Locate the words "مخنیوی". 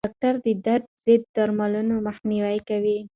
2.07-2.57